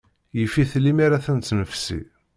Yif-it 0.37 0.71
limmer 0.83 1.11
ad 1.13 1.23
sent-nefsi. 1.25 2.01